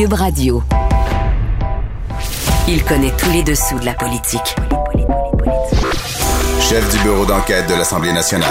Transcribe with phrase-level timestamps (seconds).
[0.00, 0.62] Cube Radio.
[2.66, 4.56] Il connaît tous les dessous de la politique.
[6.58, 8.48] Chef du bureau d'enquête de l'Assemblée nationale.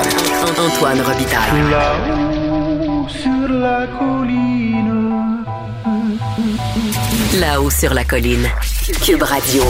[0.60, 1.72] Antoine Robitaille.
[1.72, 5.44] Là-haut sur la colline.
[7.40, 8.48] Là-haut sur la colline.
[9.02, 9.64] Cube Radio.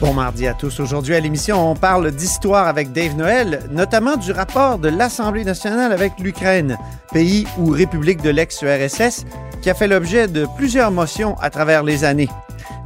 [0.00, 0.80] Bon mardi à tous.
[0.80, 5.92] Aujourd'hui à l'émission, on parle d'histoire avec Dave Noël, notamment du rapport de l'Assemblée nationale
[5.92, 6.76] avec l'Ukraine,
[7.12, 9.24] pays ou république de l'ex-URSS,
[9.62, 12.28] qui a fait l'objet de plusieurs motions à travers les années.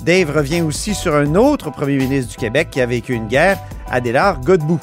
[0.03, 3.59] Dave revient aussi sur un autre premier ministre du Québec qui a vécu une guerre,
[3.91, 4.81] Adélard Godbout.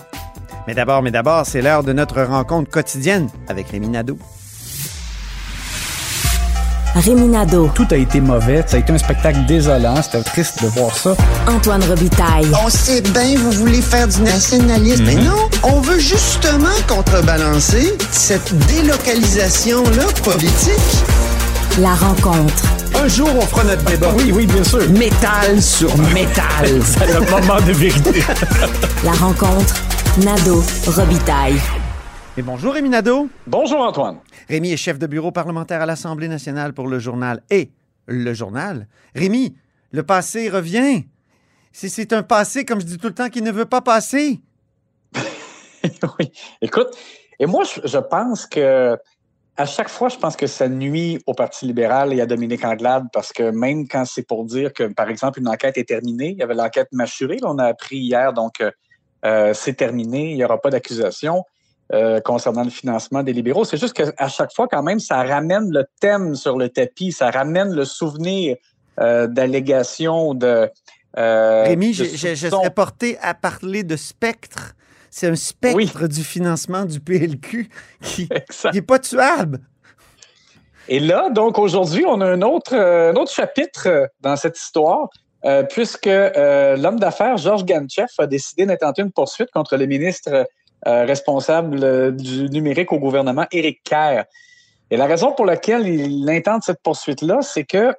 [0.67, 4.17] Mais d'abord, mais d'abord, c'est l'heure de notre rencontre quotidienne avec Rémi Nadeau.
[6.95, 8.64] Réminado, Tout a été mauvais.
[8.67, 9.99] Ça a été un spectacle désolant.
[10.02, 11.16] C'était triste de voir ça.
[11.47, 12.47] Antoine Robitaille.
[12.64, 15.03] On sait bien, vous voulez faire du nationalisme.
[15.05, 21.03] Mais non, on veut justement contrebalancer cette délocalisation-là politique.
[21.80, 22.64] La rencontre.
[22.96, 24.14] Un jour, on fera notre débat.
[24.18, 24.88] Oui, oui, bien sûr.
[24.92, 26.82] Métal sur métal.
[26.84, 28.20] C'est le moment de vérité.
[29.04, 29.76] La rencontre.
[30.23, 31.60] Nado Robitaille.
[32.38, 33.28] Et bonjour Rémi Nadeau.
[33.48, 34.20] Bonjour Antoine.
[34.50, 37.72] Rémi est chef de bureau parlementaire à l'Assemblée nationale pour le journal et
[38.08, 38.88] le journal?
[39.16, 39.56] Rémi,
[39.92, 41.06] le passé revient.
[41.72, 44.42] C'est- C'est un passé, comme je dis tout le temps, qui ne veut pas passer.
[46.20, 46.32] oui.
[46.62, 46.89] Écoute,
[47.39, 48.95] et moi, je, je pense que
[49.55, 53.05] à chaque fois, je pense que ça nuit au Parti libéral et à Dominique Anglade
[53.14, 56.37] parce que même quand c'est pour dire que, par exemple, une enquête est terminée, il
[56.37, 58.71] y avait l'enquête mâchurée, là, on a appris hier, donc euh,
[59.25, 61.43] euh, c'est terminé, il n'y aura pas d'accusation
[61.93, 63.64] euh, concernant le financement des libéraux.
[63.65, 67.30] C'est juste qu'à chaque fois, quand même, ça ramène le thème sur le tapis, ça
[67.30, 68.55] ramène le souvenir
[68.99, 70.70] euh, d'allégations de.
[71.17, 74.73] euh, Rémi, de je, je- je serais porté à parler de spectre.
[75.16, 77.70] C'est un spectre du financement du PLQ
[78.02, 78.28] qui
[78.74, 79.60] n'est pas tuable.
[80.88, 84.58] Et là, donc aujourd'hui, on a un autre, euh, un autre chapitre euh, dans cette
[84.58, 85.10] histoire,
[85.46, 90.48] euh, puisque euh, l'homme d'affaires Georges Ganchev a décidé d'intenter une poursuite contre le ministre
[90.88, 94.24] euh, responsable du numérique au gouvernement, Éric Kerr.
[94.90, 97.94] Et la raison pour laquelle il intente cette poursuite-là, c'est que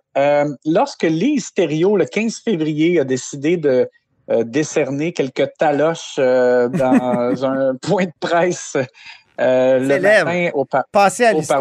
[0.65, 3.89] lorsque Lise Thériault, le 15 février, a décidé de
[4.29, 6.93] décerner quelques taloches euh, dans
[7.45, 8.77] un point de presse
[9.41, 10.25] euh, le Célèbre.
[10.27, 11.61] matin au, par- Passer à au l'histoire.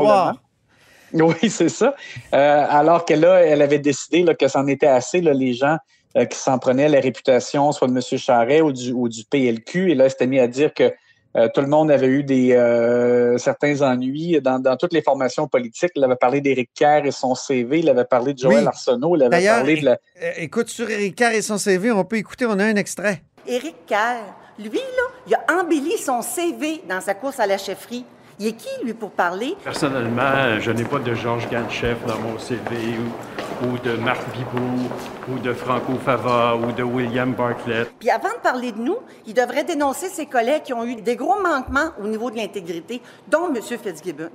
[1.13, 1.33] Parlement.
[1.41, 1.93] Oui, c'est ça.
[2.33, 5.77] Euh, alors qu'elle a- elle avait décidé là, que c'en était assez, là, les gens
[6.17, 8.01] euh, qui s'en prenaient la réputation, soit de M.
[8.19, 9.91] Charret ou du, ou du PLQ.
[9.91, 10.91] Et là, elle s'était mis à dire que
[11.35, 15.47] euh, tout le monde avait eu des euh, certains ennuis dans, dans toutes les formations
[15.47, 15.91] politiques.
[15.95, 18.67] Il avait parlé d'Éric Kerr et son CV, il avait parlé de Joël Oui.
[18.67, 19.97] Arsenault, il avait D'ailleurs, parlé de la...
[20.37, 23.23] Écoute, sur Éric Kerr et son CV, on peut écouter, on a un extrait.
[23.47, 24.21] Éric Kerr,
[24.59, 28.05] lui, là, il a embelli son CV dans sa course à la chefferie.
[28.43, 29.55] Il est qui, lui, pour parler?
[29.63, 34.89] Personnellement, je n'ai pas de Georges Ganchef dans mon CV ou, ou de Marc Bibou
[35.29, 37.89] ou de Franco Fava ou de William Bartlett.
[37.99, 41.15] Puis avant de parler de nous, il devrait dénoncer ses collègues qui ont eu des
[41.15, 43.61] gros manquements au niveau de l'intégrité, dont M.
[43.61, 44.29] Fitzgibbon.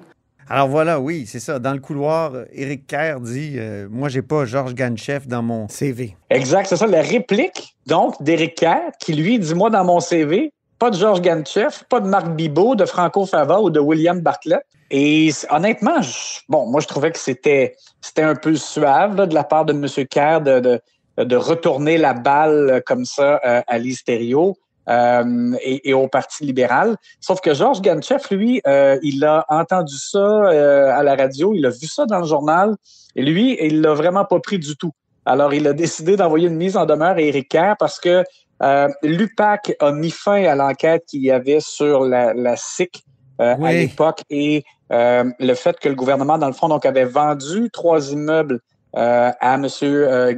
[0.48, 1.58] Alors voilà, oui, c'est ça.
[1.58, 6.16] Dans le couloir, Éric Kerr dit euh, Moi, j'ai pas Georges Ganchev dans mon CV.
[6.30, 10.54] Exact, c'est ça, la réplique, donc, d'Éric Kerr, qui lui dit, moi, dans mon CV,
[10.78, 14.64] pas de Georges Ganchev, pas de Marc Bibot, de Franco Fava ou de William Bartlett.
[14.90, 16.00] Et honnêtement,
[16.48, 17.74] bon, moi, je trouvais que c'était
[18.16, 20.06] un peu suave de la part de M.
[20.06, 20.80] Kerr de,
[21.18, 24.56] de, retourner la balle euh, comme ça euh, à Thériault,
[24.88, 26.96] euh, et, au Parti libéral.
[27.20, 31.70] Sauf que Georges Ganchev, lui, euh, il a entendu ça à la radio, il a
[31.70, 32.74] vu ça dans le journal,
[33.14, 34.92] et lui, il l'a vraiment pas pris du tout.
[35.26, 38.24] Alors, il a décidé d'envoyer une mise en demeure à Éric Kerr parce que
[38.62, 43.04] euh, l'UPAC a mis fin à l'enquête qu'il y avait sur la, la SIC
[43.38, 48.10] à l'époque et le fait que le gouvernement, dans le fond, donc, avait vendu trois
[48.10, 48.58] immeubles
[48.94, 49.68] à M.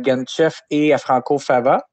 [0.02, 1.87] Gantchev et à Franco Fava.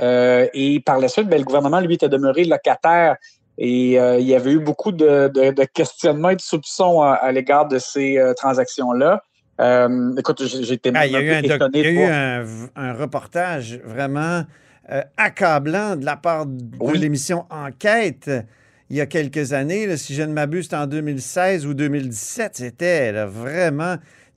[0.00, 3.16] et par la suite, ben, le gouvernement, lui, était demeuré locataire
[3.58, 8.18] et il y avait eu beaucoup de, questionnements et de soupçons à, l'égard de ces
[8.38, 9.22] transactions-là.
[10.16, 12.04] écoute, j'étais ah, un, il y a eu
[12.74, 14.44] un, reportage vraiment
[15.16, 18.30] accablant de la part de l'émission Enquête
[18.90, 19.96] il y a quelques années.
[19.96, 22.56] si je ne m'abuse, en 2016 ou 2017.
[22.56, 23.96] C'était vraiment.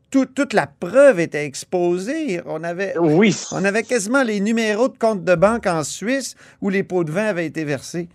[0.10, 2.42] toute la preuve était exposée.
[2.46, 3.36] On avait, oui.
[3.52, 7.12] on avait quasiment les numéros de compte de banque en Suisse où les pots de
[7.12, 8.08] vin avaient été versés.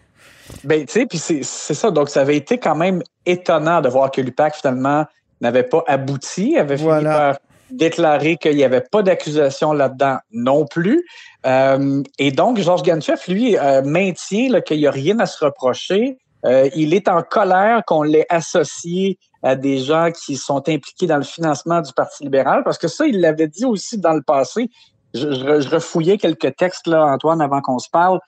[0.65, 1.91] Ben, tu sais, puis c'est ça.
[1.91, 5.07] Donc, ça avait été quand même étonnant de voir que l'UPAC, finalement,
[5.41, 7.39] n'avait pas abouti, avait fini par
[7.73, 11.05] déclarer qu'il n'y avait pas d'accusation là-dedans non plus.
[11.47, 16.19] Euh, et donc, Georges Ganchev, lui, euh, maintient qu'il n'y a rien à se reprocher.
[16.45, 21.17] Euh, il est en colère qu'on l'ait associé à des gens qui sont impliqués dans
[21.17, 24.69] le financement du Parti libéral, parce que ça, il l'avait dit aussi dans le passé.
[25.15, 28.21] Je, refouillais quelques textes, là, Antoine, avant qu'on se parle.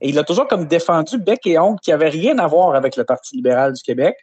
[0.00, 2.96] Et il a toujours comme défendu bec et ongle qui avait rien à voir avec
[2.96, 4.14] le Parti libéral du Québec.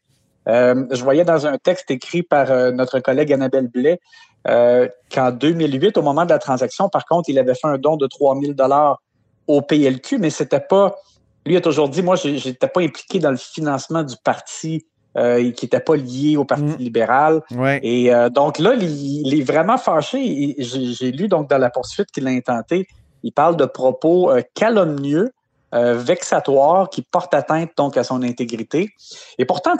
[0.48, 4.00] je voyais dans un texte écrit par notre collègue Annabelle Blais
[4.48, 7.98] euh, qu'en 2008, au moment de la transaction, par contre, il avait fait un don
[7.98, 9.02] de 3000 dollars
[9.48, 10.96] au PLQ, mais c'était pas.
[11.46, 14.86] Lui a toujours dit, moi, je n'étais pas impliqué dans le financement du parti
[15.18, 16.78] euh, qui n'était pas lié au Parti mm.
[16.78, 17.42] libéral.
[17.84, 20.56] Et euh, donc là, il, est vraiment fâché.
[20.60, 22.88] J'ai lu donc dans la poursuite qu'il a intenté,
[23.24, 25.32] il parle de propos calomnieux,
[25.72, 28.90] vexatoires, qui portent atteinte donc à son intégrité.
[29.38, 29.74] Et pourtant,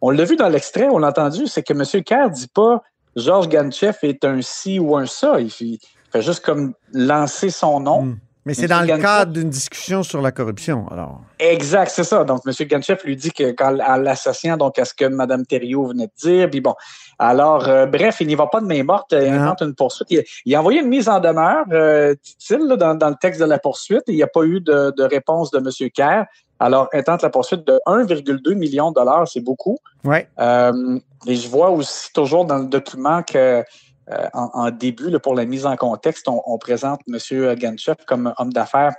[0.00, 2.02] on l'a vu dans l'extrait, on l'a entendu, c'est que M.
[2.02, 2.82] Kerr dit pas
[3.16, 5.40] Georges Ganchev est un ci ou un ça.
[5.40, 5.78] Il fait,
[6.22, 8.02] juste comme lancer son nom.
[8.02, 8.18] Hmm.
[8.48, 11.20] Mais c'est dans le cadre d'une discussion sur la corruption, alors.
[11.38, 12.24] Exact, c'est ça.
[12.24, 12.54] Donc, M.
[12.66, 16.12] Ganchev lui dit que quand, en l'associant donc à ce que Mme Thériault venait de
[16.16, 16.74] dire, puis bon.
[17.18, 20.08] Alors, euh, bref, il n'y va pas de main morte, il invente une poursuite.
[20.46, 24.04] Il, a envoyé une mise en demeure, euh, dit-il, dans, le texte de la poursuite.
[24.06, 25.90] Il n'y a pas eu de, réponse de M.
[25.90, 26.24] Kerr.
[26.60, 29.78] Alors, intente la poursuite de 1,2 million de dollars, c'est beaucoup.
[30.04, 30.28] Ouais.
[30.38, 33.62] Euh, et je vois aussi toujours dans le document que
[34.10, 37.54] euh, en, début, pour la mise en contexte, on, présente M.
[37.54, 38.94] Ganchev comme homme d'affaires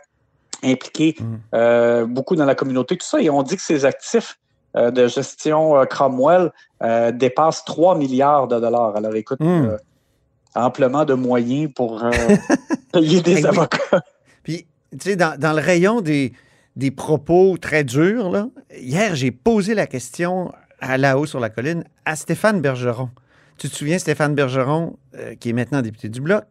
[0.64, 1.36] impliqué mm.
[1.56, 4.38] euh, beaucoup dans la communauté, tout ça, et on dit que ses actifs
[4.76, 6.52] de gestion Cromwell
[7.14, 8.96] dépassent 3 milliards de dollars.
[8.96, 9.78] Alors écoute, mm.
[10.54, 12.04] amplement de moyens pour
[12.94, 14.04] payer des avocats.
[14.44, 16.34] Puis, tu sais, dans le rayon des,
[16.80, 18.32] des propos très durs.
[18.32, 18.50] Là.
[18.76, 23.10] Hier, j'ai posé la question à la haut sur la colline à Stéphane Bergeron.
[23.58, 26.46] Tu te souviens, Stéphane Bergeron, euh, qui est maintenant député du Bloc?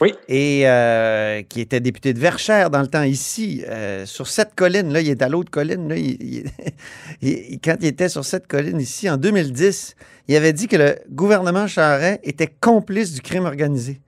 [0.00, 0.14] Oui.
[0.28, 4.92] Et euh, qui était député de Verchères dans le temps ici, euh, sur cette colline.
[4.92, 5.88] Là, il est à l'autre colline.
[5.88, 5.96] Là,
[7.62, 9.96] quand il était sur cette colline ici, en 2010,
[10.28, 14.00] il avait dit que le gouvernement Charret était complice du crime organisé.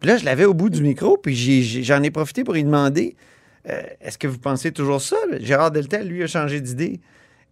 [0.00, 1.34] Puis là, je l'avais au bout du micro, puis
[1.82, 3.16] j'en ai, profité pour lui demander
[3.68, 5.16] euh, est-ce que vous pensez toujours ça?
[5.40, 7.00] Gérard Deltel, lui, a changé d'idée.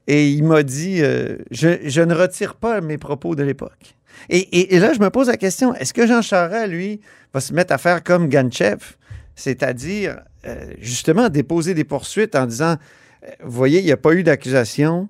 [0.07, 3.97] Et il m'a dit euh, je, ne retire pas mes propos de l'époque.
[4.29, 7.01] Et, là, je me pose la question est-ce que Jean Charest, lui,
[7.33, 8.79] va se mettre à faire comme Ganchev,
[9.35, 12.77] c'est-à-dire, euh, justement, déposer des poursuites en disant
[13.43, 15.09] vous voyez, il n'y a pas eu d'accusation.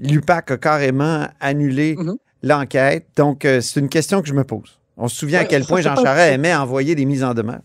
[0.00, 2.16] L'UPAC a carrément annulé mm-hmm.
[2.44, 3.08] l'enquête.
[3.16, 4.78] Donc, c'est une question que je me pose.
[4.96, 7.60] On se souvient à quel point Jean Charest aimait envoyer des mises en demeure.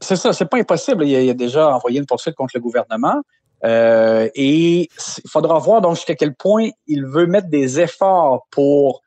[0.00, 1.06] C'est ça, c'est pas impossible.
[1.06, 3.22] Il a, a, déjà envoyé une poursuite contre le gouvernement.
[3.64, 4.88] Euh, et
[5.24, 9.02] il faudra voir donc jusqu'à quel point il veut mettre des efforts pour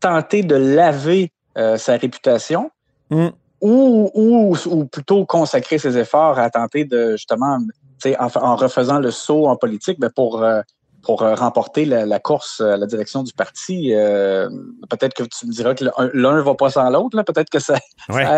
[0.00, 2.70] tenter de laver euh, sa réputation
[3.10, 3.28] mm.
[3.60, 7.58] ou, ou, ou, plutôt consacrer ses efforts à tenter de justement,
[8.18, 10.60] en, en refaisant le saut en politique, mais pour euh,
[11.04, 13.92] pour euh, remporter la, course à la direction du parti.
[13.94, 14.48] Euh,
[14.88, 15.84] peut-être que tu me diras que
[16.14, 17.22] l'un ne va pas sans l'autre.
[17.22, 17.76] Peut-être que ça,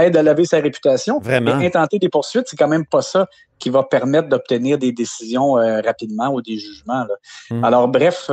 [0.02, 1.20] aide à laver sa réputation.
[1.20, 1.56] Vraiment.
[1.56, 3.26] Mais intenter des poursuites, c'est quand même pas ça
[3.58, 7.06] qui va permettre d'obtenir des décisions euh, rapidement ou des jugements.
[7.50, 7.64] Hmm.
[7.64, 8.30] Alors, bref.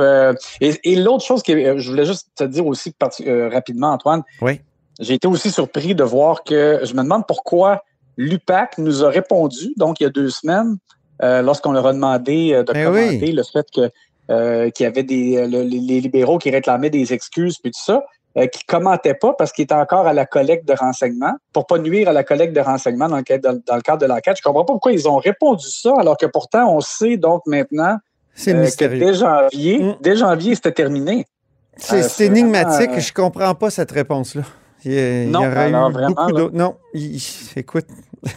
[0.60, 4.22] et, l'autre chose que je voulais juste te dire aussi rapidement, Antoine.
[4.42, 4.60] Oui.
[5.00, 7.82] J'ai été aussi surpris de voir que je me demande pourquoi
[8.16, 10.76] l'UPAC nous a répondu, donc il y a deux semaines,
[11.20, 13.90] lorsqu'on leur a demandé de ben commenter le fait que
[14.30, 18.04] euh, qui avait des euh, les libéraux qui réclamaient des excuses puis tout ça,
[18.38, 21.78] euh, qui commentaient pas parce qu'ils étaient encore à la collecte de renseignements pour pas
[21.78, 24.38] nuire à la collecte de renseignements dans le, cadre, dans, le cadre de l'enquête.
[24.38, 27.98] Je comprends pas pourquoi ils ont répondu ça alors que pourtant on sait donc maintenant
[28.34, 29.96] que dès janvier, mm.
[30.00, 31.26] dès janvier c'était terminé.
[31.76, 32.98] C'est énigmatique.
[32.98, 34.42] je comprends pas cette réponse là.
[34.86, 36.56] Il y, non, aurait eu beaucoup d'autres.
[36.56, 36.76] Non,
[37.56, 37.86] écoute.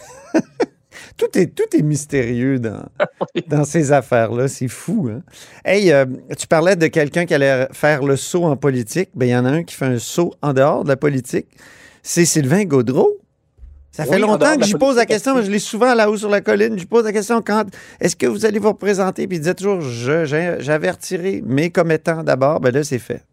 [1.16, 2.84] Tout est, tout est mystérieux dans,
[3.48, 4.48] dans ces affaires-là.
[4.48, 5.10] C'est fou.
[5.12, 5.22] Hein?
[5.64, 6.06] Hey, euh,
[6.38, 9.10] tu parlais de quelqu'un qui allait faire le saut en politique.
[9.14, 11.46] Ben, il y en a un qui fait un saut en dehors de la politique.
[12.02, 13.18] C'est Sylvain Gaudreau.
[13.90, 16.28] Ça fait Oui, longtemps que j'y pose la question, mais je l'ai souvent là-haut sur
[16.28, 16.78] la colline.
[16.78, 17.64] Je pose la question quand
[18.00, 19.26] est-ce que vous allez vous représenter?
[19.26, 22.60] Puis il disait toujours j'avais retiré mes commettants d'abord.
[22.60, 23.24] Ben là, c'est fait.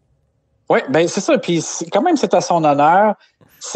[0.68, 1.38] Oui, ben c'est ça.
[1.38, 3.14] Puis quand même, c'est à son honneur.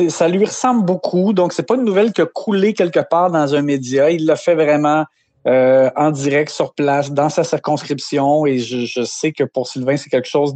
[0.08, 1.32] Ça lui ressemble beaucoup.
[1.32, 4.10] Donc, c'est pas une nouvelle qui a coulé quelque part dans un média.
[4.10, 5.04] Il l'a fait vraiment
[5.46, 8.44] euh, en direct sur place, dans sa circonscription.
[8.44, 10.54] Et je, sais que pour Sylvain, c'est quelque chose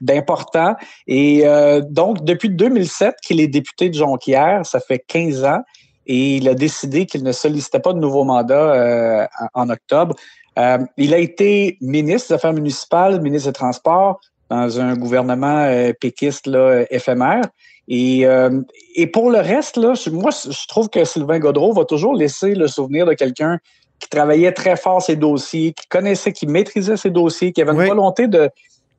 [0.00, 0.74] d'important.
[1.06, 5.60] Et euh, donc, depuis 2007 qu'il est député de Jonquière, ça fait 15 ans.
[6.06, 10.14] Et il a décidé qu'il ne sollicitait pas de nouveau mandat euh, en octobre.
[10.96, 14.20] Il a été ministre des Affaires municipales, ministre des Transports,
[14.54, 17.44] dans un gouvernement euh, péquiste là, éphémère.
[17.86, 18.60] Et, euh,
[18.94, 22.66] et pour le reste, là, moi, je trouve que Sylvain Godreau va toujours laisser le
[22.66, 23.58] souvenir de quelqu'un
[24.00, 27.86] qui travaillait très fort ses dossiers, qui connaissait, qui maîtrisait ses dossiers, qui avait une
[27.86, 28.50] volonté de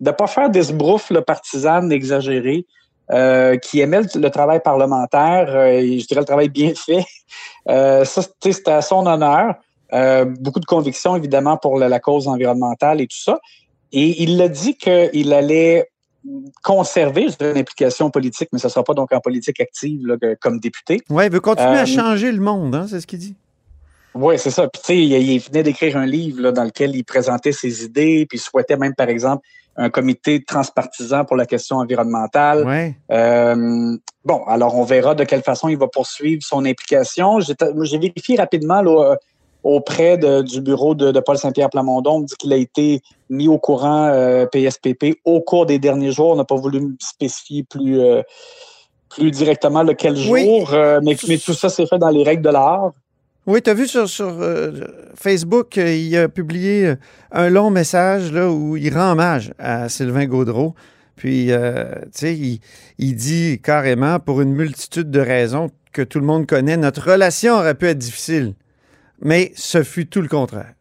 [0.01, 2.65] ne pas faire des sbrouffes là, partisanes exagérées,
[3.11, 7.05] euh, qui aimait le, le travail parlementaire, euh, et je dirais le travail bien fait.
[7.67, 9.55] Ça, c'était à son honneur.
[10.39, 13.39] Beaucoup de convictions, évidemment, pour la, la cause environnementale et tout ça.
[13.91, 15.89] Et il a dit qu'il allait
[16.63, 20.59] conserver une implication politique, mais ce ne sera pas donc en politique active là, comme
[20.59, 21.01] député.
[21.09, 23.35] Oui, il veut continuer Euh, à changer le monde, hein, c'est ce qu'il dit.
[24.15, 24.67] Oui, c'est ça.
[24.67, 27.83] Puis tu sais, il, il venait d'écrire un livre là, dans lequel il présentait ses
[27.83, 29.45] idées, puis il souhaitait même, par exemple,
[29.77, 32.65] un comité transpartisan pour la question environnementale.
[32.65, 32.95] Ouais.
[33.11, 37.39] Euh, bon, alors on verra de quelle façon il va poursuivre son implication.
[37.41, 39.15] J'ai vérifié rapidement là, euh,
[39.65, 42.17] auprès de- du bureau de, de Paul Saint-Pierre Plamondon.
[42.17, 46.29] On dit qu'il a été mis au courant euh, PSPP au cours des derniers jours.
[46.31, 48.21] On n'a pas voulu spécifier plus, euh,
[49.09, 50.63] plus directement le quel jour, Oui.
[50.71, 52.91] euh, mais, mais tout ça s'est fait dans les règles de l'art.
[53.47, 54.71] Oui, tu as vu sur, sur euh,
[55.15, 56.95] Facebook, euh, il a publié euh,
[57.31, 60.75] un long message là, où il rend hommage à Sylvain Gaudreau.
[61.15, 62.59] Puis, euh, tu sais, il,
[62.99, 67.53] il dit carrément, pour une multitude de raisons que tout le monde connaît, notre relation
[67.55, 68.53] aurait pu être difficile.
[69.21, 70.73] Mais ce fut tout le contraire.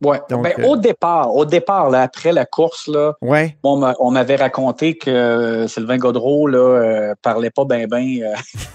[0.00, 0.20] Ouais.
[0.30, 3.56] Donc, Ben, euh, Au départ, au départ, là, après la course, là, Ouais.
[3.64, 8.06] on m'a- on m'avait raconté que euh, Sylvain Godreau là, euh, parlait pas bien ben,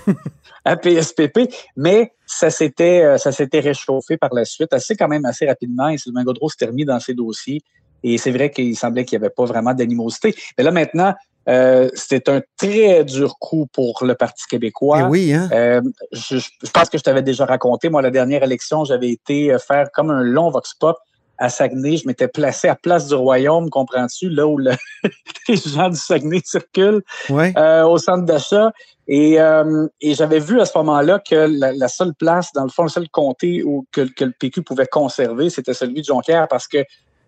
[0.65, 5.45] à PSPP, mais ça s'était ça s'était réchauffé par la suite, assez quand même assez
[5.47, 7.61] rapidement, et Sylvain Godreau s'était remis dans ses dossiers.
[8.03, 10.35] Et c'est vrai qu'il semblait qu'il n'y avait pas vraiment d'animosité.
[10.57, 11.13] Mais là, maintenant,
[11.49, 14.99] euh, c'est un très dur coup pour le Parti québécois.
[15.01, 15.49] Eh oui, hein?
[15.51, 15.81] Euh,
[16.11, 19.59] je, je pense que je t'avais déjà raconté, moi, la dernière élection, j'avais été euh,
[19.59, 20.97] faire comme un long vox pop
[21.37, 21.97] à Saguenay.
[21.97, 24.71] Je m'étais placé à Place du Royaume, comprends-tu, là où le-
[25.49, 27.53] les gens du Saguenay circulent, Ouais.
[27.57, 28.71] euh, au centre d'achat.
[29.09, 32.69] Et, euh, et j'avais vu à ce moment-là que la, la seule place, dans le
[32.69, 36.47] fond, le seul comté où, que, que le PQ pouvait conserver, c'était celui de Jonquière
[36.47, 36.77] parce que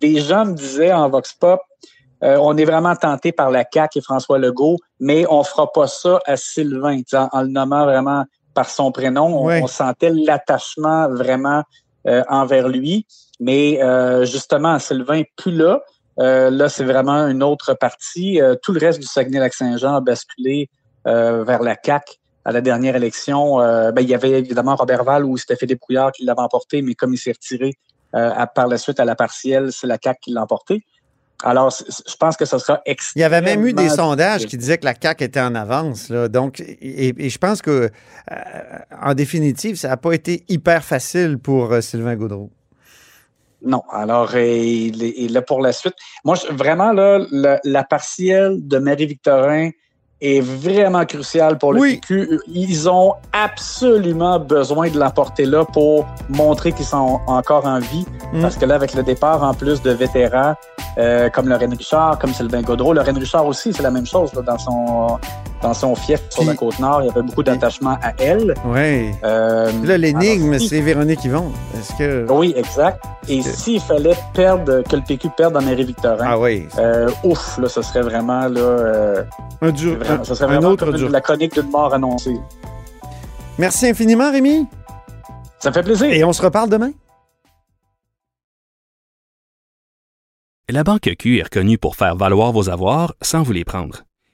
[0.02, 1.60] les gens me disaient en vox pop,
[2.26, 5.88] euh, on est vraiment tenté par la CAQ et François Legault, mais on fera pas
[5.88, 9.46] ça à Sylvain, en, en le nommant vraiment par son prénom.
[9.46, 11.64] On, sentait l'attachement vraiment
[12.08, 13.06] euh, envers lui.
[13.40, 15.82] Mais euh, justement, Sylvain plus là.
[16.20, 18.42] Euh, là, c'est vraiment une autre partie.
[18.42, 20.70] Euh, tout le reste du Saguenay-Lac-Saint-Jean a basculé
[21.08, 22.14] euh, vers la CAQ
[22.46, 23.60] à la dernière élection.
[23.60, 26.82] Euh, ben, il y avait évidemment Robert Val ou c'était Philippe Couillard qui l'avait emporté,
[26.82, 27.74] mais comme il s'est retiré
[28.16, 30.86] euh, à- par la suite à la partielle, c'est la CAQ qui l'a emporté.
[31.44, 34.58] Alors, je pense que ce sera Il y avait même eu des extrêmement sondages qui
[34.58, 36.10] disaient que la CAQ était en avance.
[36.10, 36.28] Là.
[36.30, 37.90] Donc, et, et je pense que,
[38.32, 38.38] euh,
[39.02, 42.52] en définitive, ça n'a pas été hyper facile pour euh, Sylvain Gaudreau.
[43.62, 43.84] Non.
[43.92, 48.58] Alors, il est- et là, pour la suite, moi, je- vraiment, là, la, la partielle
[48.66, 49.72] de Marie-Victorin
[50.22, 51.96] est vraiment cruciale pour le Oui.
[51.98, 52.40] PQ.
[52.48, 58.06] Ils ont absolument besoin de l'emporter là pour montrer qu'ils sont encore en vie.
[58.34, 58.42] Mm.
[58.42, 60.56] Parce que là, avec le départ, en plus de vétérans,
[60.98, 64.42] euh, comme Lorraine Richard, comme Sylvain Gaudreau, Lorraine Richard aussi, c'est la même chose là,
[64.42, 65.20] dans son
[65.66, 67.02] dans son fief sur Puis- la Côte-Nord.
[67.02, 68.54] Il y avait beaucoup d'attachement à elle.
[68.66, 69.12] Oui.
[69.24, 71.52] Euh, Là, l'énigme, si- c'est Véronique Yvon.
[71.78, 72.32] Est-ce que.
[72.32, 73.04] oui, exact.
[73.28, 76.68] Et s'il fallait perdre, que le PQ perde dans Marie-Victorin, Ah oui.
[76.78, 79.24] euh, ouf, là, ce serait vraiment, là, euh,
[79.62, 81.10] Un, dur, vraiment- ce serait un vraiment autre comme dur.
[81.10, 82.38] la chronique d'une mort annoncée.
[83.58, 84.68] Merci infiniment, Rémi.
[85.60, 86.06] Ça me fait plaisir.
[86.12, 86.92] Et on se reparle demain.
[90.70, 94.04] La Banque Q est reconnue pour faire valoir vos avoirs sans vous les prendre.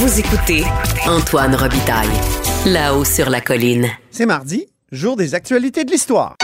[0.00, 0.62] Vous écoutez
[1.08, 2.06] Antoine Robitaille,
[2.66, 3.88] là-haut sur la colline.
[4.12, 6.36] C'est mardi, jour des actualités de l'histoire.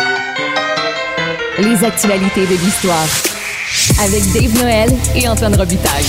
[1.60, 3.06] Les actualités de l'histoire.
[4.02, 6.04] Avec Dave Noël et Antoine Robitaille.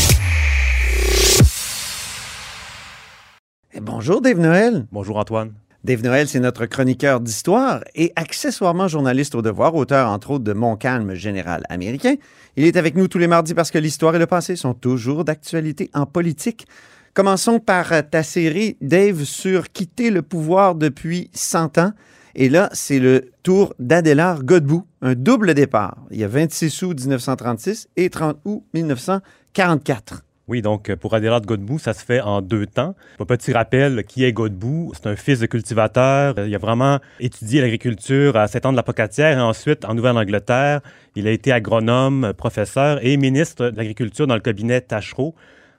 [3.76, 4.88] Et bonjour Dave Noël.
[4.92, 5.54] Bonjour Antoine.
[5.84, 10.54] Dave Noël, c'est notre chroniqueur d'histoire et accessoirement journaliste au devoir, auteur entre autres de
[10.54, 12.16] Mon calme général américain.
[12.58, 15.26] Il est avec nous tous les mardis parce que l'histoire et le passé sont toujours
[15.26, 16.66] d'actualité en politique.
[17.16, 21.94] Commençons par ta série, Dave, sur quitter le pouvoir depuis 100 ans.
[22.36, 25.96] Et là, c'est le tour d'Adélard Godbout, un double départ.
[26.12, 30.24] Il y a 26 août 1936 et 30 août 1944.
[30.50, 32.96] Oui, donc pour Adélard Godbout, ça se fait en deux temps.
[33.18, 34.92] Un petit rappel, qui est Godbout?
[34.94, 36.36] C'est un fils de cultivateur.
[36.46, 40.82] Il a vraiment étudié l'agriculture à Saint-Anne-de-la-Pocatière et ensuite en Nouvelle-Angleterre.
[41.16, 45.34] Il a été agronome, professeur et ministre de l'Agriculture dans le cabinet Tachereau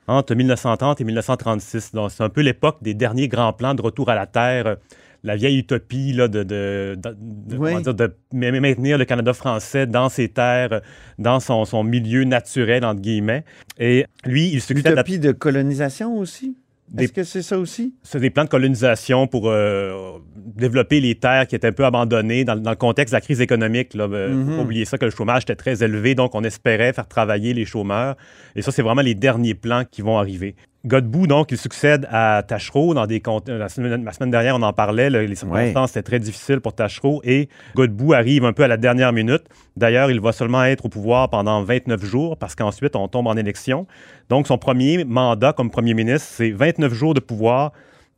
[0.09, 1.93] entre 1930 et 1936.
[1.93, 4.77] Donc, c'est un peu l'époque des derniers grands plans de retour à la terre,
[5.23, 7.71] la vieille utopie là, de, de, de, de Oui.
[7.71, 10.81] comment dire, de maintenir le Canada français dans ses terres,
[11.19, 13.45] dans son, son milieu naturel, entre guillemets.
[13.79, 16.57] Et lui, il succède à L'utopie de colonisation aussi?
[16.99, 17.95] Est-ce que c'est ça aussi?
[18.03, 22.45] c'est des plans de colonisation pour euh, développer les terres qui étaient un peu abandonnées
[22.45, 23.95] dans, dans le contexte de la crise économique.
[23.95, 24.61] Là, Euh, faut Mhm.
[24.61, 28.17] oublier ça, que le chômage était très élevé, donc on espérait faire travailler les chômeurs.
[28.55, 30.55] Et ça, c'est vraiment les derniers plans qui vont arriver.
[30.87, 34.63] Godbout, donc, il succède à Tachereau dans des cont- la semaine, la semaine dernière, on
[34.63, 38.63] en parlait, là, les circonstances étaient très difficiles pour Tachereau et Godbout arrive un peu
[38.63, 39.43] à la dernière minute.
[39.77, 43.37] D'ailleurs, il va seulement être au pouvoir pendant 29 jours parce qu'ensuite, on tombe en
[43.37, 43.87] élection.
[44.29, 47.73] Donc, son premier mandat comme premier ministre, c'est 29 jours de pouvoir,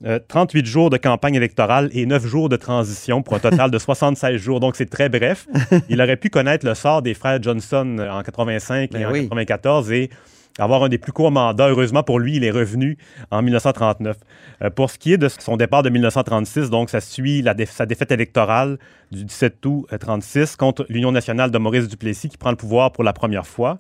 [0.05, 3.79] euh, 38 jours de campagne électorale et 9 jours de transition pour un total de
[3.81, 4.61] 76 jours.
[4.61, 5.47] Donc, c'est très bref.
[5.89, 9.13] Il aurait pu connaître le sort des frères Johnson euh, en 85 et Ben en
[9.13, 9.23] oui.
[9.23, 10.11] 94 et
[10.59, 11.69] avoir un des plus courts mandats.
[11.69, 12.99] Heureusement pour lui, il est revenu
[13.31, 14.17] en 1939.
[14.63, 17.87] Euh, pour ce qui est de son départ de 1936, donc ça suit la sa
[17.87, 18.79] défaite électorale
[19.11, 22.93] du 17 août euh, 36 contre l'Union nationale de Maurice Duplessis qui prend le pouvoir
[22.93, 23.79] pour la première fois.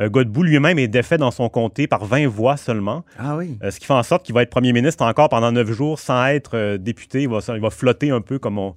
[0.00, 3.04] Euh, Godbout lui-même est défait dans son comté par 20 voix seulement.
[3.18, 3.58] Ah oui.
[3.62, 5.98] Euh, ce qui fait en sorte qu'il va être premier ministre encore pendant neuf jours
[5.98, 7.22] sans être euh, député.
[7.22, 8.74] Il va, il va flotter un peu, comme on,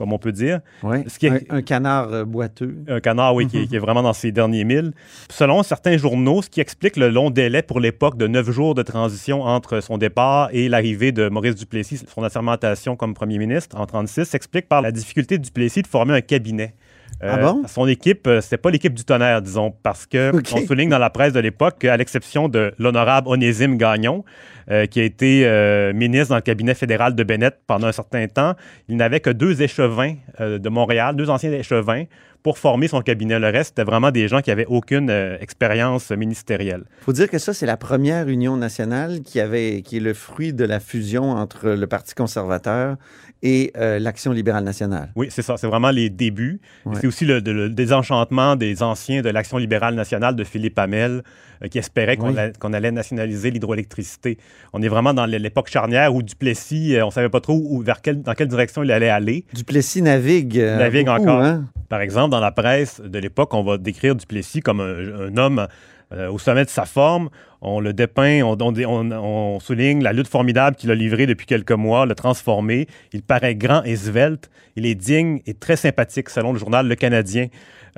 [0.00, 0.60] comme on peut dire.
[0.82, 1.04] Oui.
[1.08, 2.74] Ce qui est- Un, un canard euh, boiteux.
[2.88, 4.92] un canard, oui, qui, est- qui est vraiment dans ses derniers milles.
[5.28, 8.82] Selon certains journaux, ce qui explique le long délai pour l'époque de neuf jours de
[8.82, 13.84] transition entre son départ et l'arrivée de Maurice Duplessis, son assermentation comme premier ministre en
[13.84, 16.72] 36, s'explique par la difficulté de Duplessis de former un cabinet.
[17.20, 17.62] Ah bon?
[17.66, 21.10] Son équipe, euh, c'était pas l'équipe du tonnerre, disons, parce que on souligne dans la
[21.10, 24.24] presse de l'époque qu'à l'exception de l'honorable Onésime Gagnon,
[24.70, 28.26] euh, qui a été euh, ministre dans le cabinet fédéral de Bennett pendant un certain
[28.28, 28.54] temps,
[28.88, 32.04] il n'avait que deux échevins euh, de Montréal, deux anciens échevins,
[32.42, 33.38] pour former son cabinet.
[33.38, 36.84] Le reste, c'était vraiment des gens qui avaient aucune euh, expérience ministérielle.
[37.02, 40.52] faut dire que ça, c'est la première union nationale qui, avait, qui est le fruit
[40.52, 42.96] de la fusion entre le Parti conservateur
[43.42, 45.10] et euh, l'Action libérale nationale.
[45.16, 45.56] Oui, c'est ça.
[45.56, 46.60] C'est vraiment les débuts.
[46.84, 46.96] Ouais.
[47.00, 51.22] C'est aussi le, désenchantement des anciens de l'Action libérale nationale de Philippe Hamel,
[51.64, 52.38] euh, qui espérait qu'on Oui.
[52.38, 54.36] allait, qu'on allait nationaliser l'hydroélectricité.
[54.72, 58.02] On est vraiment dans l'époque charnière où Duplessis, euh, on savait pas trop où, vers
[58.02, 59.44] quelle, dans quelle direction il allait aller.
[59.54, 60.58] Duplessis navigue.
[60.58, 61.40] navigue beaucoup, encore.
[61.42, 61.64] hein?
[61.88, 65.66] Par exemple, dans la presse de l'époque, on va décrire Duplessis comme un, un homme
[66.12, 67.28] euh, au sommet de sa forme.
[67.62, 71.46] On le dépeint, on, on- on- on souligne la lutte formidable qu'il a livrée depuis
[71.46, 72.86] quelques mois, le transformer.
[73.12, 74.50] Il paraît grand et svelte.
[74.76, 77.48] Il est digne et très sympathique, selon le journal Le Canadien.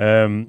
[0.00, 0.42] Euh,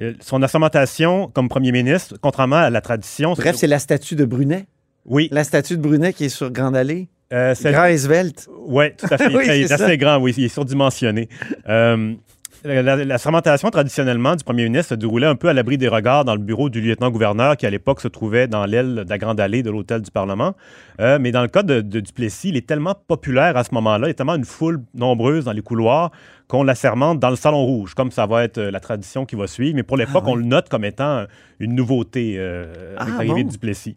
[0.00, 3.32] euh, son assermentation comme premier ministre, contrairement à la tradition...
[3.32, 4.66] Bref, c'est la statue de Brunet.
[5.04, 5.28] Oui.
[5.32, 7.08] La statue de Brunet qui est sur Grande Allée.
[7.32, 8.48] Euh, Grand et svelte.
[8.66, 9.34] Oui, tout à fait.
[9.34, 11.28] Oui, il est assez grand, oui, il est surdimensionné.
[11.68, 12.14] Euh,
[12.64, 15.86] La, la- la sermentation, traditionnellement, du premier ministre se déroulait un peu à l'abri des
[15.86, 19.16] regards dans le bureau du lieutenant-gouverneur qui, à l'époque, se trouvait dans l'aile de la
[19.18, 20.54] Grande Allée de l'hôtel du Parlement.
[21.00, 24.08] Euh, mais dans le cas de, de Duplessis, il est tellement populaire à ce moment-là,
[24.08, 26.10] il y a tellement une foule nombreuse dans les couloirs
[26.48, 29.36] qu'on la sermente dans le Salon Rouge, comme ça va être euh, la tradition qui
[29.36, 29.76] va suivre.
[29.76, 31.26] Mais pour l'époque, on le note comme étant
[31.60, 33.46] une nouveauté euh, avec Ah, l'arrivée bon?
[33.48, 33.96] de Duplessis.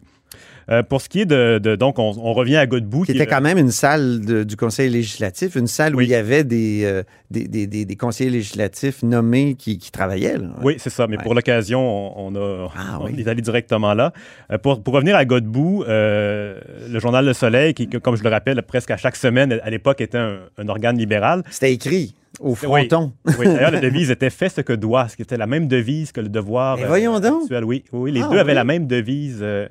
[0.70, 1.58] Euh, pour ce qui est de...
[1.58, 3.02] de- donc, on, on revient à Godbout.
[3.04, 6.14] Qui était quand même une salle de- du Conseil législatif, une salle où il y
[6.14, 10.38] avait des, euh, des, des- des- des conseillers législatifs nommés qui, qui travaillaient.
[10.38, 10.48] là.
[10.62, 11.06] Oui, c'est ça.
[11.08, 11.22] Mais Ouais.
[11.24, 13.14] pour l'occasion, on, on a, Ah, on oui.
[13.20, 14.12] est allé directement là.
[14.52, 18.62] Euh, pour, pour revenir à Godbout, le journal Le Soleil, qui, comme je le rappelle,
[18.62, 21.42] presque à chaque semaine, à l'époque, était un, un organe libéral.
[21.50, 23.12] C'était écrit au fronton.
[23.38, 26.12] Oui, d'ailleurs, la devise était fait ce que doit, ce qui était la même devise
[26.12, 26.76] que le devoir.
[26.76, 27.42] Mais voyons donc.
[27.42, 27.64] actuel.
[27.64, 29.40] Oui, oui, les Ah, deux avaient la même devise.
[29.42, 29.66] euh,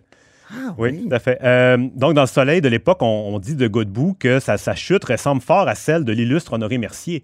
[0.52, 1.40] Ah, oui, tout à fait.
[1.44, 4.76] Euh, donc, dans le soleil de l'époque, on, on dit de Godbout que sa, sa
[4.76, 7.24] chute ressemble fort à celle de l'illustre Honoré Mercier,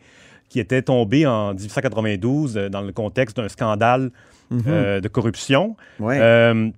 [0.50, 4.12] qui était tombé en 1892 euh, dans le contexte d'un scandale
[4.50, 4.64] Mhm.
[4.68, 5.76] euh, de corruption.
[6.00, 6.18] Ouais.
[6.22, 6.70] Euh,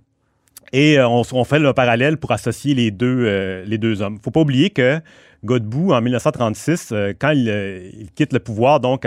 [0.73, 4.13] et on, on fait le parallèle pour associer les deux, les deux hommes.
[4.13, 4.99] Il ne faut pas oublier que
[5.45, 7.47] Godbout, en 1936, euh, quand il,
[7.99, 9.05] il quitte le pouvoir, donc,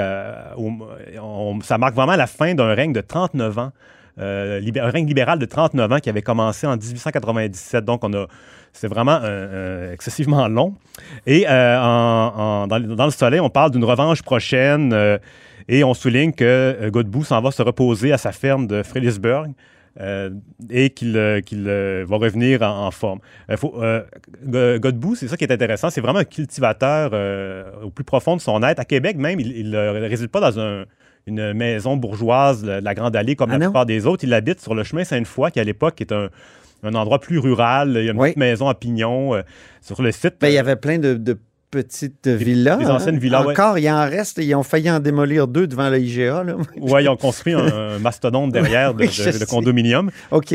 [0.56, 3.72] on- ça marque vraiment la fin d'un règne de 39 ans.
[4.18, 7.84] Euh, libé- un règne libéral de 39 ans qui avait commencé en 1897.
[7.84, 8.26] Donc, on a,
[8.72, 10.74] c'est vraiment euh, euh, excessivement long.
[11.26, 15.18] Et euh, dans, le soleil, on parle d'une revanche prochaine
[15.68, 18.82] et on souligne que Godbout s'en va se reposer à sa ferme de
[20.00, 20.30] euh,
[20.70, 23.20] et qu'il va revenir en, forme.
[23.50, 27.12] Euh, Godbout, c'est ça qui est intéressant, c'est vraiment un cultivateur
[27.82, 28.78] au plus profond de son être.
[28.78, 30.84] À Québec même, il ne réside pas dans un-
[31.26, 33.66] une maison bourgeoise de la Grande Allée comme Ah la non?
[33.66, 34.24] plupart des autres.
[34.24, 36.28] Il habite sur le chemin Sainte-Foy, qui à l'époque est un,
[36.82, 37.94] un endroit plus rural.
[37.96, 39.42] Il y a une petite maison à Pignon euh,
[39.80, 40.34] sur le site.
[40.40, 41.38] Ben, il y avait plein de, de
[41.70, 42.76] petites villas.
[42.78, 43.52] des anciennes villas, ouais.
[43.52, 44.38] Encore, il en reste.
[44.42, 46.44] Ils ont failli en démolir deux devant le IGA.
[46.76, 49.46] Oui, ils ont construit un, un mastodonte derrière de, Oui, de- je de sais.
[49.46, 50.10] condominium.
[50.32, 50.52] OK.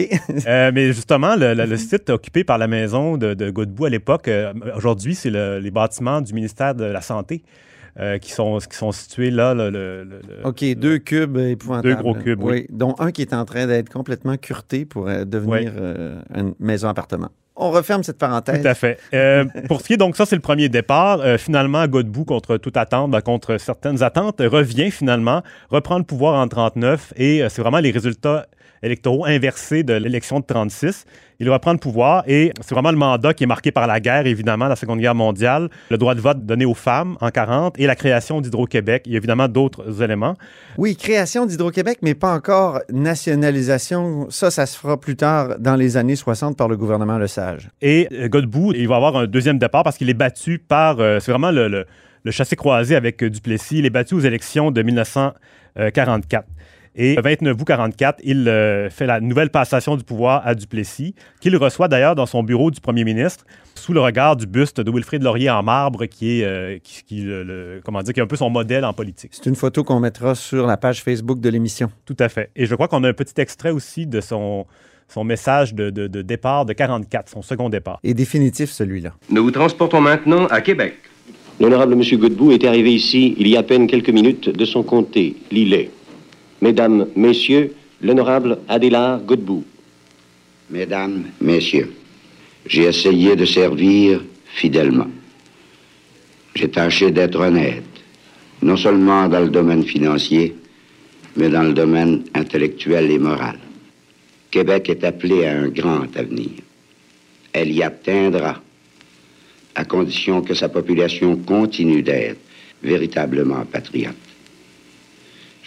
[0.48, 3.90] Euh, mais justement, le, le- le site occupé par la maison de, de Godbout à
[3.90, 7.42] l'époque, euh, aujourd'hui, c'est le- les bâtiments du ministère de la Santé
[8.00, 9.54] euh, qui, sont, qui sont situés là.
[9.54, 10.08] le- le-
[10.44, 11.88] OK, deux cubes épouvantables.
[11.96, 12.68] Deux gros cubes, oui.
[12.70, 17.30] Dont un qui est en train d'être complètement cureté pour euh, devenir euh, une maison-appartement.
[17.60, 18.62] On referme cette parenthèse.
[18.62, 19.00] Tout à fait.
[19.16, 21.22] Euh, pour ce qui est, donc, ça, c'est le premier départ.
[21.22, 26.36] Euh, finalement, Godbout, contre toute attente, ben, contre certaines attentes, revient finalement, reprend le pouvoir
[26.40, 28.46] en 39 et euh, c'est vraiment les résultats
[28.84, 31.06] électoraux inversés de l'élection de 36.
[31.40, 34.26] Il reprend le pouvoir et c'est vraiment le mandat qui est marqué par la guerre,
[34.26, 37.86] évidemment, la Seconde Guerre mondiale, le droit de vote donné aux femmes en 40 et
[37.86, 39.04] la création d'Hydro-Québec.
[39.06, 40.36] Il y a évidemment d'autres éléments.
[40.78, 44.28] Oui, création d'Hydro-Québec, mais pas encore nationalisation.
[44.32, 47.70] Ça, ça se fera plus tard dans les années 60 par le gouvernement Lesage.
[47.82, 51.00] Et euh, Godbout, il va avoir un deuxième départ parce qu'il est battu par.
[51.00, 51.86] euh, c'est vraiment le, le,
[52.24, 53.78] le chassé-croisé avec euh, Duplessis.
[53.78, 56.46] Il est battu aux élections de 1944.
[57.00, 61.14] Et le 29 août 44, il euh, fait la nouvelle passation du pouvoir à Duplessis,
[61.40, 64.90] qu'il reçoit d'ailleurs dans son bureau du premier ministre, sous le regard du buste de
[64.92, 68.24] Wilfrid Laurier en marbre, qui est, euh, qui, qui, le- le- comment dire, qui est
[68.24, 69.30] un peu son modèle en politique.
[69.34, 71.92] C'est une photo qu'on mettra sur la page Facebook de l'émission.
[72.06, 72.50] Tout à fait.
[72.56, 74.66] Et je crois qu'on a un petit extrait aussi de son,
[75.08, 78.00] son message de, de- de départ de 44, son second départ.
[78.04, 79.14] Et définitif, celui-là.
[79.30, 80.96] Nous vous transportons maintenant à Québec.
[81.60, 82.02] L'honorable M.
[82.20, 85.92] Godbout est arrivé ici il y a à peine quelques minutes de son comté, Lillet.
[86.62, 89.64] Mesdames, Messieurs, l'honorable Adélard Godbout.
[90.70, 91.94] Mesdames, Messieurs,
[92.66, 95.08] j'ai essayé de servir fidèlement.
[96.56, 97.84] J'ai tâché d'être honnête,
[98.62, 100.56] non seulement dans le domaine financier,
[101.36, 103.60] mais dans le domaine intellectuel et moral.
[104.50, 106.50] Québec est appelé à un grand avenir.
[107.54, 108.62] Elle y atteindra,
[109.76, 112.40] à condition que sa population continue d'être
[112.82, 114.16] véritablement patriote.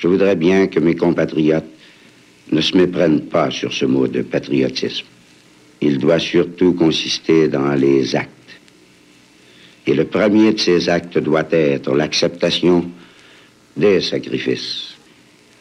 [0.01, 1.69] Je voudrais bien que mes compatriotes
[2.51, 5.05] ne se méprennent pas sur ce mot de patriotisme.
[5.83, 8.31] Il doit surtout consister dans les actes.
[9.87, 12.91] Et le premier de ces actes doit être l'acceptation
[13.77, 14.95] des sacrifices.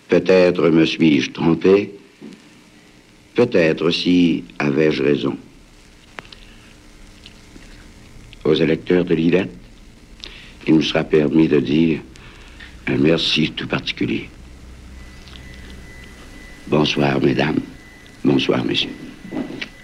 [0.08, 1.92] Peut-être me suis-je trompé,
[3.36, 5.38] peut-être aussi avais-je raison.
[8.46, 9.52] Aux électeurs de Lillette,
[10.66, 12.00] il me sera permis de dire
[12.90, 14.30] un merci tout particulier.
[16.68, 17.60] Bonsoir, mesdames.
[18.24, 18.90] Bonsoir, messieurs.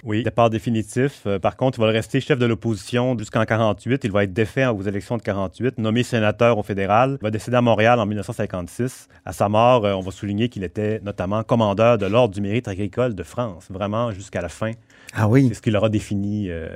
[0.04, 1.22] Oui, départ définitif.
[1.26, 4.04] Euh, par contre, il va rester chef de l'opposition jusqu'en 48.
[4.04, 7.18] Il va être défait aux élections de 48, nommé sénateur au fédéral.
[7.20, 9.08] Il va décéder à Montréal en 1956.
[9.24, 12.68] À sa mort, euh, on va souligner qu'il était notamment commandeur de l'Ordre du mérite
[12.68, 14.70] agricole de France, vraiment jusqu'à la fin.
[15.12, 15.46] Ah oui.
[15.48, 16.68] C'est ce qu'il aura défini euh,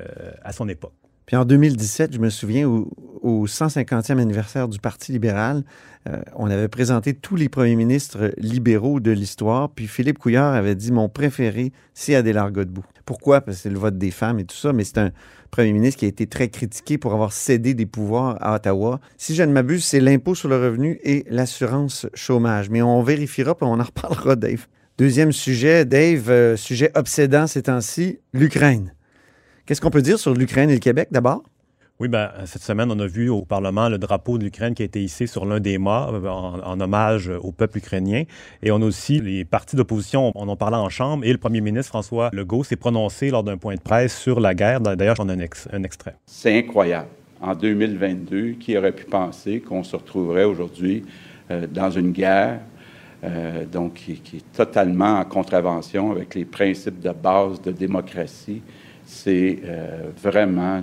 [0.43, 0.93] à son époque.
[1.31, 2.91] Puis en 2017, je me souviens, au,
[3.23, 5.63] au 150e anniversaire du Parti libéral,
[6.09, 10.75] euh, on avait présenté tous les premiers ministres libéraux de l'histoire, puis Philippe Couillard avait
[10.75, 12.83] dit mon préféré, c'est Adélard Godbout.
[13.05, 13.43] Pourquoi?
[13.43, 15.13] Parce que c'est le vote des femmes et tout ça, mais c'est un
[15.53, 18.99] premier ministre qui a été très critiqué pour avoir cédé des pouvoirs à Ottawa.
[19.17, 22.71] Si je ne m'abuse, c'est l'impôt sur le revenu et l'assurance chômage.
[22.71, 24.67] Mais on vérifiera, puis on en reparlera, Dave.
[24.99, 28.93] Deuxième sujet, Dave, euh, sujet obsédant ces temps-ci, l'Ukraine.
[29.71, 31.45] Qu'est-ce qu'on peut dire sur l'Ukraine et le Québec d'abord?
[32.01, 34.85] Oui, ben, cette semaine, on a vu au Parlement le drapeau de l'Ukraine qui a
[34.85, 38.25] été hissé sur l'un des mâts euh, en, en, hommage au peuple ukrainien.
[38.65, 41.61] Et on a aussi les partis d'opposition, on en parlait en Chambre, et le premier
[41.61, 44.81] ministre François Legault s'est prononcé lors d'un point de presse sur la guerre.
[44.81, 46.17] D'ailleurs, j'en ai un, ex, un extrait.
[46.27, 47.07] C'est incroyable.
[47.41, 51.05] En 2022, qui aurait pu penser qu'on se retrouverait aujourd'hui
[51.53, 52.59] euh, dans une guerre
[53.23, 58.63] euh, donc qui, qui, est totalement en contravention avec les principes de base de démocratie?
[59.13, 60.81] C'est euh, vraiment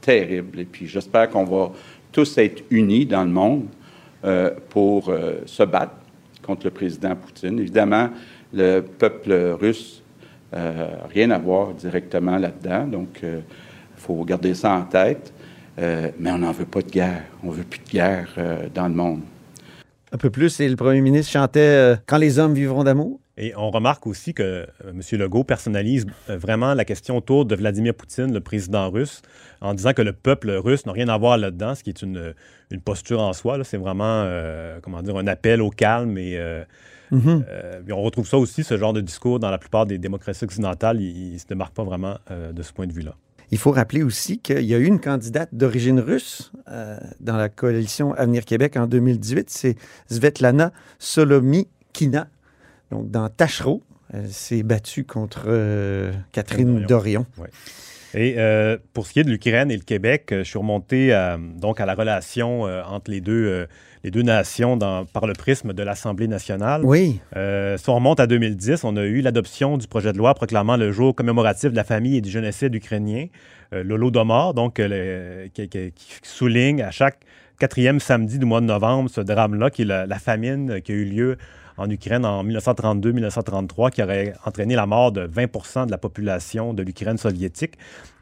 [0.00, 0.60] terrible.
[0.60, 1.72] Et puis j'espère qu'on va
[2.12, 3.66] tous être unis dans le monde
[4.24, 5.96] euh, pour euh, se battre
[6.42, 7.58] contre le président Poutine.
[7.58, 8.08] Évidemment,
[8.54, 10.00] le peuple russe
[10.52, 13.42] n'a rien à voir directement là-dedans, donc il
[13.96, 15.32] faut garder ça en tête.
[15.76, 17.24] mais on n'en veut pas de guerre.
[17.42, 18.28] On veut plus de guerre
[18.72, 19.22] dans le monde.
[20.12, 23.18] Un peu plus, et le premier ministre chantait Quand les hommes vivront d'amour.
[23.38, 25.00] Et on remarque aussi que euh, M.
[25.12, 29.20] Legault personnalise euh, vraiment la question autour de Vladimir Poutine, le président russe,
[29.60, 32.34] en disant que le peuple russe n'a rien à voir là-dedans, ce qui est une,
[32.70, 33.62] une posture en soi.
[33.64, 36.16] C'est vraiment, euh, comment dire, un appel au calme.
[36.18, 36.64] Et, euh,
[37.10, 37.44] mm -hmm.
[37.48, 41.00] euh, on retrouve ça aussi, ce genre de discours, dans la plupart des démocraties occidentales.
[41.00, 42.16] Il ne se démarque pas vraiment
[42.58, 43.14] de ce point de vue-là.
[43.50, 47.48] Il faut rappeler aussi qu'il y a eu une candidate d'origine russe euh, dans la
[47.48, 49.50] coalition Avenir Québec en 2018.
[49.50, 49.76] C'est
[50.10, 52.28] Svetlana Solomikina.
[52.90, 57.26] Donc, dans Tachereau, elle s'est battue contre euh, Catherine Dorion.
[57.38, 57.48] Ouais.
[58.14, 61.38] Et euh, pour ce qui est de l'Ukraine et le Québec, je suis remonté à,
[61.38, 63.66] donc à la relation euh, entre les deux,
[64.06, 66.82] les deux nations dans, par le prisme de l'Assemblée nationale.
[66.84, 67.18] Oui.
[67.36, 70.76] Euh, si on remonte à 2010, on a eu l'adoption du projet de loi proclamant
[70.76, 73.26] le jour commémoratif de la famille et du génocide ukrainien,
[73.72, 77.18] euh, l'Holodomor, donc le, qui, qui, qui, souligne à chaque
[77.58, 80.94] quatrième samedi du mois de novembre ce drame-là, qui est la, la, famine qui a
[80.94, 81.36] eu lieu
[81.76, 86.82] en Ukraine en 1932-1933, qui aurait entraîné la mort de 20% de la population de
[86.82, 87.74] l'Ukraine soviétique.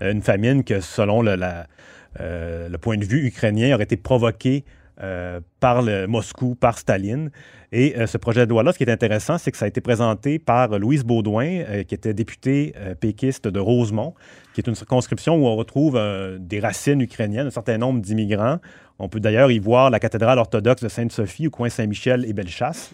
[0.03, 4.65] Euh, une famine que, selon euh, le point de vue ukrainien, aurait été provoquée
[5.03, 7.33] euh, par Moscou, par Staline.
[7.73, 9.81] Et euh, ce projet de loi-là, ce qui est intéressant, c'est que ça a été
[9.81, 14.15] présenté par Louise Baudouin, euh, qui était députée péquiste de Rosemont,
[14.53, 16.01] qui est une circonscription où on retrouve
[16.39, 18.59] des racines ukrainiennes, un certain nombre d'immigrants.
[19.01, 22.93] On peut d'ailleurs y voir la cathédrale orthodoxe de Sainte-Sophie au coin Saint-Michel et Bellechasse.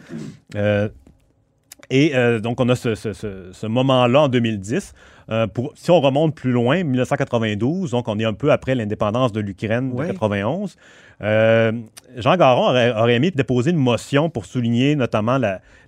[1.90, 4.94] Et donc, on a ce moment-là en 2010.
[5.30, 9.32] Euh, pour, si on remonte plus loin, 1992, donc on est un peu après l'indépendance
[9.32, 10.76] de l'Ukraine de 91,
[11.22, 11.72] euh,
[12.16, 15.38] Jean Garon aurait, aurait, aimé déposer une motion pour souligner notamment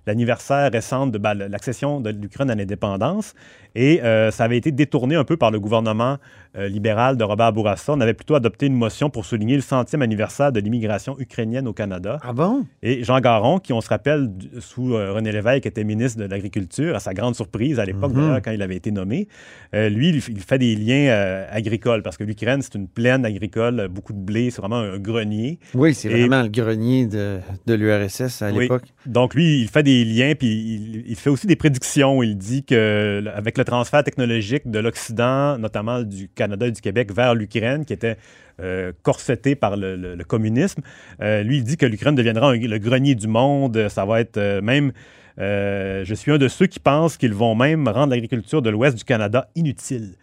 [0.05, 3.33] l'anniversaire la, récent de ben, l'accession de l'Ukraine à l'indépendance.
[3.75, 6.17] Et euh, ça avait été détourné un peu par le gouvernement
[6.55, 7.93] euh, libéral de Robert Bourassa.
[7.93, 11.73] On avait plutôt adopté une motion pour souligner le centième anniversaire de l'immigration ukrainienne au
[11.73, 12.19] Canada.
[12.21, 12.65] Ah bon?
[12.83, 16.95] Et Jean Garon, qui on se rappelle sous euh, René Lévesque, était ministre de l'Agriculture,
[16.95, 18.27] à sa grande surprise à l'époque mm -hmm.
[18.27, 19.27] d'ailleurs quand il avait été nommé,
[19.73, 21.07] lui, il, fait des liens
[21.49, 25.59] agricoles parce que l'Ukraine, c'est une plaine agricole, beaucoup de blé, c'est vraiment un grenier.
[25.73, 28.63] Oui, c'est vraiment le grenier de, de l'URSS à oui.
[28.63, 28.87] l'époque.
[29.05, 32.23] Donc lui, il fait des il, fait aussi des prédictions.
[32.23, 37.13] Il dit que avec le transfert technologique de l'Occident, notamment du Canada et du Québec,
[37.13, 38.17] vers l'Ukraine, qui était
[38.59, 40.81] euh, corseté par le, communisme,
[41.21, 43.87] euh, lui, il dit que l'Ukraine deviendra le grenier du monde.
[43.89, 44.91] Ça va être euh, même...
[45.37, 49.03] je suis un de ceux qui pensent qu'ils vont même rendre l'agriculture de l'Ouest du
[49.03, 50.15] Canada inutile.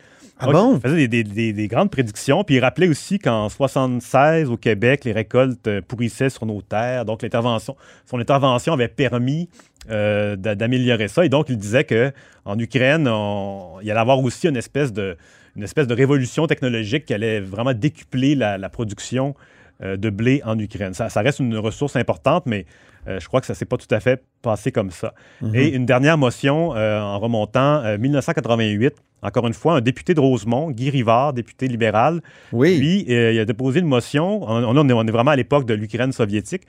[0.42, 0.76] Ah bon?
[0.76, 2.44] Il faisait des, des, des, grandes prédictions.
[2.44, 7.04] Puis il rappelait aussi qu'en 76, au Québec, les récoltes pourrissaient sur nos terres.
[7.04, 9.50] Donc, l'intervention, son intervention avait permis
[9.90, 11.24] euh, d'améliorer ça.
[11.24, 15.16] Et donc, il disait qu'en Ukraine, on, il allait avoir aussi une espèce de,
[15.56, 19.34] une espèce de révolution technologique qui allait vraiment décupler la, la production
[19.82, 20.94] euh, de blé en Ukraine.
[20.94, 22.64] Ça, ça, reste une ressource importante, mais euh,
[23.06, 25.14] je crois que ça ne s'est pas tout à fait passé comme ça.
[25.40, 25.56] Mm -hmm.
[25.58, 30.70] Et une dernière motion euh, en remontant 1988, encore une fois, un député de Rosemont,
[30.70, 32.20] Guy Rivard, député libéral,
[32.52, 32.78] oui.
[32.78, 35.74] lui, il a déposé une motion, on, on, est, on est, vraiment à l'époque de
[35.74, 36.64] l'Ukraine soviétique,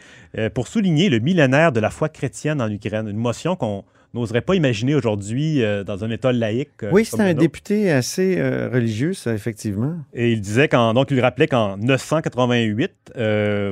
[0.56, 3.08] pour souligner le millénaire de la foi chrétienne en Ukraine.
[3.16, 6.70] Une motion qu'on n'oserait pas imaginer aujourd'hui euh, dans un État laïque.
[6.84, 9.96] Euh, oui, c'est un député assez euh, religieux, ça, effectivement.
[10.14, 12.92] Et il disait qu'en, donc, il rappelait qu'en 988,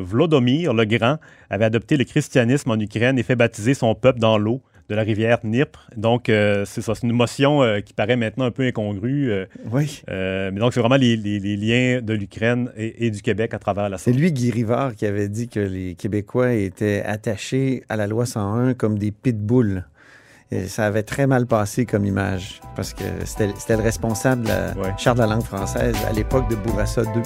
[0.02, 1.18] Vlodomir le Grand
[1.50, 5.04] avait adopté le christianisme en Ukraine et fait baptiser son peuple dans l'eau de la
[5.04, 5.88] rivière Dnipr.
[5.98, 9.30] Donc, euh, c'est ça, c'est une motion euh, qui paraît maintenant un peu incongrue.
[9.32, 10.02] euh, Oui.
[10.08, 13.60] mais donc, c'est vraiment les, les- les liens de l'Ukraine et, et du Québec à
[13.60, 17.98] travers la C'est lui, Guy Rivard, qui avait dit que les Québécois étaient attachés à
[17.98, 19.86] la loi 101 comme des pitbulls.
[20.52, 24.98] Et ça avait très mal passé comme image, parce que c'était le responsable de la
[24.98, 27.08] charte de la langue française à l'époque de Bourassa II.
[27.14, 27.24] Donc,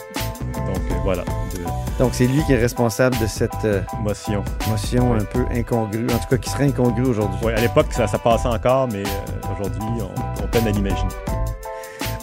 [0.91, 1.23] euh, voilà.
[1.23, 4.43] de- Donc, c'est lui qui est responsable de cette euh, motion.
[4.69, 7.39] motion un peu incongrue, en tout cas qui serait incongrue aujourd'hui.
[7.45, 11.07] Ouais, à l'époque, ça, ça passait encore, mais euh, aujourd'hui, on, on peine à l'imaginer.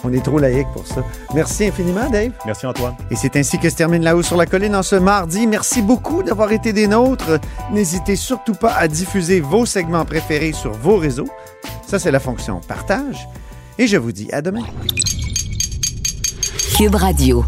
[0.03, 1.03] On est trop laïque pour ça.
[1.33, 2.31] Merci infiniment, Dave.
[2.45, 2.95] Merci, Antoine.
[3.11, 5.45] Et c'est ainsi que se termine La Haut sur la Colline en ce mardi.
[5.47, 7.39] Merci beaucoup d'avoir été des nôtres.
[7.71, 11.29] N'hésitez surtout pas à diffuser vos segments préférés sur vos réseaux.
[11.85, 13.27] Ça, c'est la fonction partage.
[13.77, 14.63] Et je vous dis à demain.
[16.77, 17.45] Cube Radio.